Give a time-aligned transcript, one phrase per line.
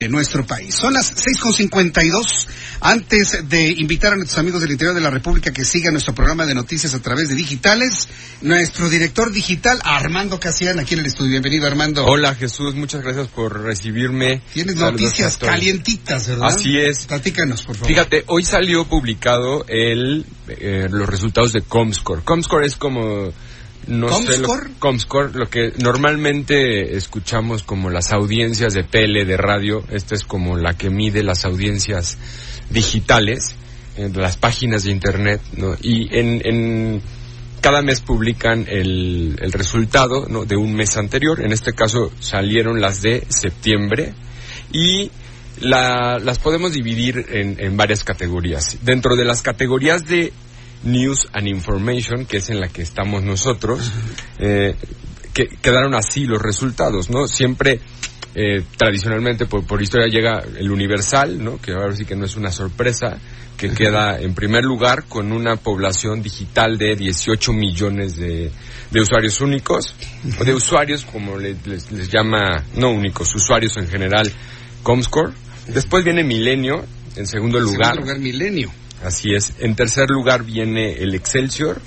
[0.00, 0.76] de nuestro país.
[0.76, 2.46] Son las 6.52.
[2.80, 6.46] Antes de invitar a nuestros amigos del interior de la República que sigan nuestro programa
[6.46, 8.08] de noticias a través de digitales,
[8.40, 11.32] nuestro director digital, Armando Casian, aquí en el estudio.
[11.32, 12.06] Bienvenido, Armando.
[12.06, 12.76] Hola, Jesús.
[12.76, 14.40] Muchas gracias por recibirme.
[14.54, 16.46] Tienes Saludos noticias calientitas, ¿verdad?
[16.46, 17.06] Así es.
[17.06, 17.88] Platícanos, por favor.
[17.88, 22.22] Fíjate, hoy salió publicado el, eh, los resultados de Comscore.
[22.22, 23.32] Comscore es como...
[23.86, 24.70] No sé, lo, ¿Comscore?
[24.78, 30.56] Comscore, lo que normalmente escuchamos como las audiencias de tele, de radio, esta es como
[30.56, 32.18] la que mide las audiencias
[32.70, 33.54] digitales,
[33.96, 35.74] en las páginas de internet, ¿no?
[35.82, 37.02] Y en, en
[37.60, 40.44] cada mes publican el, el resultado ¿no?
[40.44, 44.12] de un mes anterior, en este caso salieron las de septiembre,
[44.70, 45.10] y
[45.60, 48.78] la- las podemos dividir en, en varias categorías.
[48.82, 50.32] Dentro de las categorías de
[50.84, 53.90] News and Information, que es en la que estamos nosotros,
[54.38, 54.74] eh,
[55.32, 57.26] que quedaron así los resultados, ¿no?
[57.26, 57.80] Siempre,
[58.34, 61.60] eh, tradicionalmente, por, por historia llega el Universal, ¿no?
[61.60, 63.18] Que ahora sí que no es una sorpresa,
[63.56, 68.52] que queda en primer lugar con una población digital de 18 millones de,
[68.92, 69.96] de usuarios únicos,
[70.40, 74.30] o de usuarios como le- les, les llama, no únicos, usuarios en general,
[74.84, 75.32] Comscore.
[75.66, 76.84] Después viene Milenio,
[77.16, 77.94] en segundo En lugar.
[77.94, 78.70] segundo lugar, Milenio.
[79.04, 79.52] Así es.
[79.60, 81.80] En tercer lugar viene el Excelsior.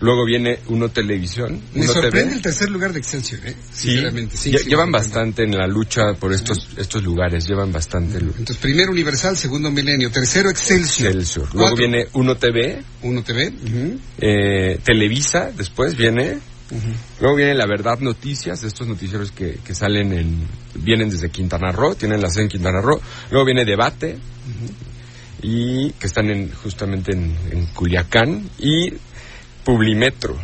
[0.00, 1.60] Luego viene Uno Televisión.
[1.74, 2.32] Me Uno sorprende TV.
[2.34, 3.54] el tercer lugar de Excelsior, ¿eh?
[3.72, 4.36] Sí, Sinceramente.
[4.36, 8.56] Sí, lle- sí, llevan bastante en la lucha por estos estos lugares, llevan bastante Entonces,
[8.56, 11.08] primero Universal, segundo Milenio, tercero Excelsior.
[11.12, 11.54] Excelsior.
[11.54, 13.52] Luego viene Uno TV, Uno TV.
[14.18, 16.38] eh, Televisa, después viene,
[17.20, 20.36] luego viene La Verdad Noticias, estos noticieros que, que salen en,
[20.74, 23.00] vienen desde Quintana Roo, tienen la sede en Quintana Roo,
[23.30, 24.18] luego viene Debate,
[25.42, 28.92] y que están en, justamente en, en Culiacán, y
[29.64, 30.36] Publimetro.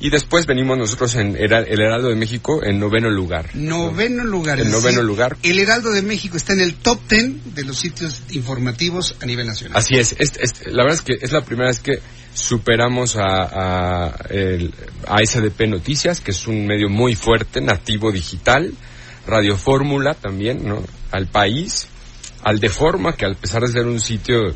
[0.00, 3.48] Y después venimos nosotros en Hera- el Heraldo de México en noveno lugar.
[3.54, 4.58] Noveno lugar.
[4.60, 5.36] En noveno decir, lugar.
[5.42, 9.46] El Heraldo de México está en el top ten de los sitios informativos a nivel
[9.46, 9.78] nacional.
[9.78, 12.00] Así es, es- es- la verdad es que es la primera vez que
[12.34, 13.22] superamos a,
[14.08, 14.74] a, el-
[15.06, 18.74] a SDP Noticias, que es un medio muy fuerte, nativo digital,
[19.26, 20.82] Radio Fórmula también, ¿no?
[21.12, 21.86] Al país,
[22.44, 24.54] al de forma, que a pesar de ser un sitio,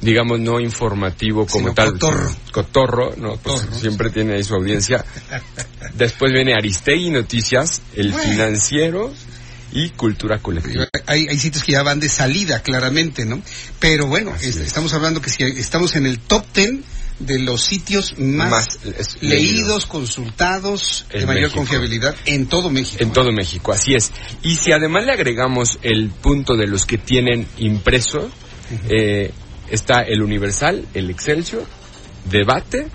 [0.00, 2.30] digamos, no informativo como Sino tal, cotorro.
[2.52, 3.36] cotorro, ¿no?
[3.36, 3.80] Pues Cotorro.
[3.80, 5.04] siempre tiene ahí su audiencia.
[5.94, 8.30] Después viene Aristegui Noticias, El Bueno.
[8.30, 9.12] Financiero
[9.72, 10.86] y Cultura Colectiva.
[11.06, 13.42] Hay, hay sitios que ya van de salida, claramente, ¿no?
[13.80, 14.56] Pero bueno, es.
[14.56, 16.84] estamos hablando que si estamos en el top ten
[17.18, 18.78] de los sitios más,
[19.20, 21.58] leídos, consultados, de mayor México.
[21.58, 23.02] confiabilidad en todo México.
[23.02, 24.12] En todo México, así es.
[24.42, 28.30] Y si además le agregamos el punto de los que tienen impreso,
[28.88, 29.32] eh,
[29.70, 31.64] está el Universal, el Excelsior,
[32.30, 32.88] Debate,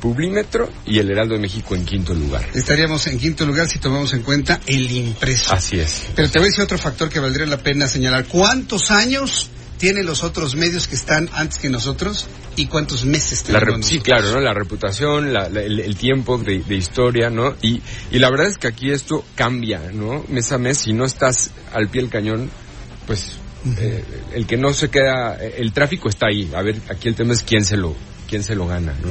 [0.00, 2.48] Publímetro y el Heraldo de México en quinto lugar.
[2.54, 5.52] Estaríamos en quinto lugar si tomamos en cuenta el impreso.
[5.52, 6.04] Así es.
[6.14, 8.26] Pero te voy a decir otro factor que valdría la pena señalar.
[8.26, 9.48] ¿Cuántos años
[9.78, 14.32] tienen los otros medios que están antes que nosotros y cuántos meses tenemos sí, claro,
[14.32, 14.40] ¿no?
[14.40, 17.54] La reputación, la- la- el, el tiempo de, de historia, ¿no?
[17.62, 17.80] Y,
[18.10, 20.24] y la verdad es que aquí esto cambia, ¿no?
[20.28, 22.50] Mes a mes, si no estás al pie del cañón,
[23.06, 23.32] pues
[23.78, 26.50] eh, el que no se queda, el tráfico está ahí.
[26.54, 27.94] A ver, aquí el tema es quién se lo,
[28.28, 29.08] quién se lo gana, ¿no?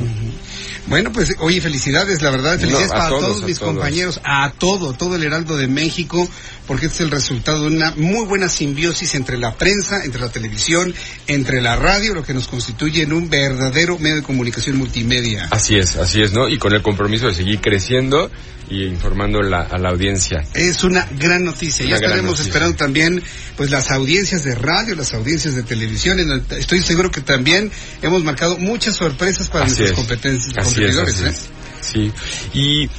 [0.88, 3.74] Bueno, pues oye, felicidades, la verdad, felicidades No, para todos, todos, a mis todos.
[3.74, 6.28] compañeros, a todo, todo el Heraldo de México,
[6.66, 10.30] porque este es el resultado de una muy buena simbiosis entre la prensa, entre la
[10.30, 10.94] televisión,
[11.28, 15.48] entre la radio, lo que nos constituye en un verdadero medio de comunicación multimedia.
[15.52, 16.48] Así es, así es, ¿no?
[16.48, 18.32] Y con el compromiso de seguir creciendo
[18.70, 20.44] y informando la- a la audiencia.
[20.54, 21.86] Es una gran noticia.
[21.86, 22.50] Una ya gran estaremos noticia.
[22.50, 23.24] esperando también
[23.56, 26.20] pues las audiencias de radio, las audiencias de televisión.
[26.52, 27.72] Estoy seguro que también
[28.02, 29.96] hemos marcado muchas sorpresas para Así nuestros es.
[29.96, 31.22] competencias, es, competidores.
[31.22, 31.28] ¿eh?
[31.30, 31.50] es.
[31.82, 32.12] Sí.
[32.54, 32.90] Y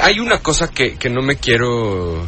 [0.00, 2.26] hay una cosa que, que no me quiero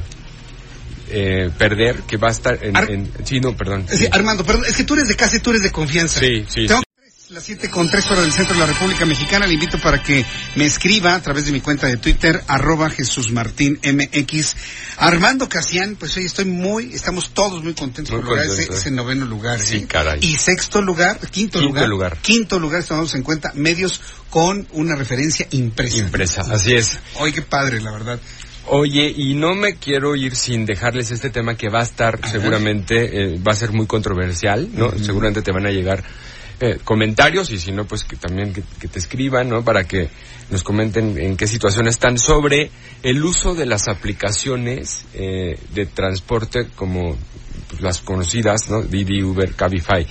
[1.08, 2.76] eh, perder, que va a estar en...
[2.76, 3.86] Ar- en- sí, no, perdón.
[4.12, 6.20] Armando, perdón, es que tú eres de casa y tú eres de confianza.
[6.20, 6.84] Sí, sí, Tengo sí.
[7.30, 9.46] Las siete con tres para el centro de la República Mexicana.
[9.46, 10.24] Le invito para que
[10.56, 14.56] me escriba a través de mi cuenta de Twitter, arroba Jesús Martín MX.
[14.96, 18.90] Armando Casián, pues hoy estoy muy, estamos todos muy contentos Muy por lograr ese, ese
[18.90, 19.60] noveno lugar.
[19.60, 19.86] Sí, ¿eh?
[19.86, 20.18] caray.
[20.22, 22.18] Y sexto lugar, quinto, Quinto lugar, lugar.
[22.20, 25.98] Quinto lugar, tomamos en cuenta medios con una referencia impresa.
[25.98, 26.98] Impresa, así es.
[27.14, 28.18] Oye, qué padre, la verdad.
[28.66, 33.34] Oye, y no me quiero ir sin dejarles este tema que va a estar seguramente,
[33.34, 34.90] eh, va a ser muy controversial, ¿no?
[34.98, 36.04] Seguramente te van a llegar
[36.60, 39.64] eh, comentarios y si no, pues que también que, que, te escriban, ¿no?
[39.64, 40.10] Para que
[40.50, 42.70] nos comenten en qué situación están sobre
[43.02, 47.16] el uso de las aplicaciones eh, de transporte como
[47.68, 48.82] pues, las conocidas, ¿no?
[48.82, 50.06] Didi, Uber, Cabify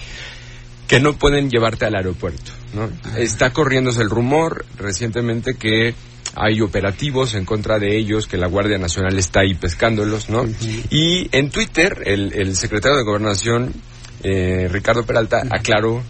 [0.87, 2.51] que no pueden llevarte al aeropuerto.
[2.73, 2.89] ¿no?
[3.15, 5.93] Está corriéndose el rumor recientemente que
[6.35, 10.45] hay operativos en contra de ellos, que la Guardia Nacional está ahí pescándolos, ¿no?
[10.89, 13.73] Y en Twitter, el, el secretario de Gobernación,
[14.23, 16.01] eh, Ricardo Peralta, aclaró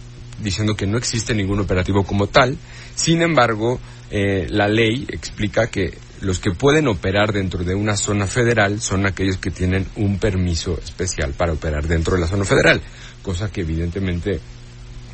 [0.42, 2.56] diciendo que no existe ningún operativo como tal.
[2.94, 8.26] Sin embargo, eh, la ley explica que los que pueden operar dentro de una zona
[8.26, 12.80] federal son aquellos que tienen un permiso especial para operar dentro de la zona federal,
[13.22, 14.40] cosa que evidentemente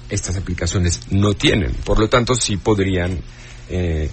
[0.09, 1.73] estas aplicaciones no tienen.
[1.85, 3.21] Por lo tanto, sí podrían,
[3.69, 4.09] eh,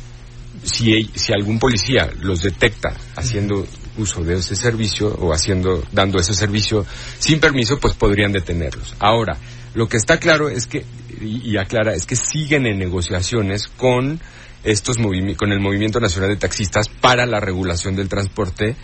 [0.63, 3.65] si, si algún policía los detecta haciendo
[3.97, 6.85] uso de ese servicio o haciendo, dando ese servicio
[7.19, 8.95] sin permiso, pues podrían detenerlos.
[8.99, 9.37] Ahora,
[9.73, 10.85] lo que está claro es que,
[11.21, 14.19] y, aclara, es que siguen en negociaciones con
[14.63, 18.75] estos con el Movimiento Nacional de Taxistas para la regulación del transporte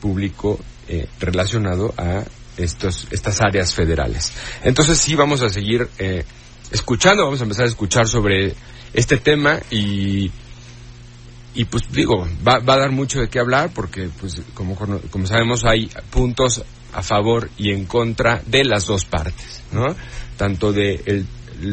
[0.00, 0.58] público
[0.88, 2.24] eh, relacionado a
[2.56, 4.32] estos, estas áreas federales.
[4.62, 6.24] Entonces sí vamos a seguir eh,
[6.70, 8.54] escuchando, vamos a empezar a escuchar sobre
[8.92, 10.30] este tema y,
[11.54, 15.26] y pues digo, va, va a dar mucho de qué hablar porque pues como, como
[15.26, 16.62] sabemos hay puntos
[16.92, 19.96] a favor y en contra de las dos partes, ¿no?
[20.36, 21.26] Tanto de el,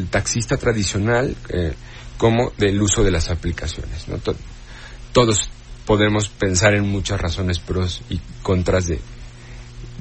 [0.08, 1.72] taxista tradicional eh,
[2.16, 4.18] como del uso de las aplicaciones, ¿no?
[4.18, 4.36] To
[5.12, 5.50] todos
[5.84, 9.00] podemos pensar en muchas razones pros y contras de,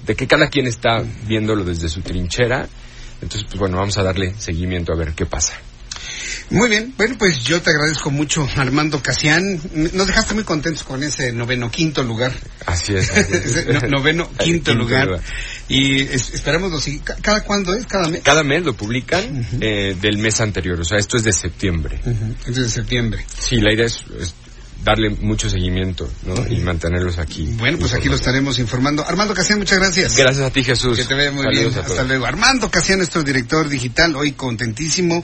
[0.05, 2.67] de que cada quien está viéndolo desde su trinchera
[3.21, 5.53] entonces, pues bueno, vamos a darle seguimiento a ver qué pasa.
[6.51, 9.59] Muy bien, bueno, pues yo te agradezco mucho, Armando Casián.
[9.93, 12.33] Nos dejaste muy contentos con ese noveno quinto lugar.
[12.65, 13.11] Así es.
[13.17, 13.67] Así es.
[13.67, 15.05] no, noveno quinto, quinto lugar.
[15.07, 15.21] lugar.
[15.67, 16.87] Y es, esperamos los
[17.21, 17.85] ¿Cada cuándo es?
[17.85, 18.21] ¿Cada mes?
[18.23, 19.57] Cada mes lo publican uh -huh.
[19.61, 22.01] eh, del mes anterior, o sea, esto es de septiembre.
[22.03, 22.35] Uh -huh.
[22.39, 23.25] Esto es de septiembre.
[23.37, 24.33] Sí, la idea es, es
[24.83, 26.47] darle mucho seguimiento ¿no?
[26.47, 27.45] y mantenerlos aquí.
[27.57, 29.05] Bueno, pues aquí lo estaremos informando.
[29.05, 30.15] Armando Casián, muchas gracias.
[30.15, 30.97] Gracias a ti, Jesús.
[30.97, 31.85] Que te vea muy Saludos bien.
[31.85, 32.25] Hasta luego.
[32.25, 35.23] Armando Casián, nuestro director digital, hoy contentísimo